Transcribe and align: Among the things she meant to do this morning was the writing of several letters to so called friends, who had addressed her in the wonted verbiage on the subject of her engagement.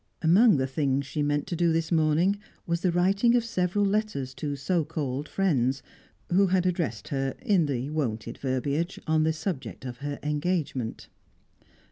Among 0.23 0.57
the 0.57 0.65
things 0.65 1.05
she 1.05 1.21
meant 1.21 1.45
to 1.45 1.55
do 1.55 1.71
this 1.71 1.91
morning 1.91 2.39
was 2.65 2.81
the 2.81 2.91
writing 2.91 3.35
of 3.35 3.45
several 3.45 3.85
letters 3.85 4.33
to 4.33 4.55
so 4.55 4.83
called 4.83 5.29
friends, 5.29 5.83
who 6.31 6.47
had 6.47 6.65
addressed 6.65 7.09
her 7.09 7.35
in 7.39 7.67
the 7.67 7.87
wonted 7.91 8.39
verbiage 8.39 8.99
on 9.05 9.25
the 9.25 9.31
subject 9.33 9.85
of 9.85 9.97
her 9.99 10.17
engagement. 10.23 11.07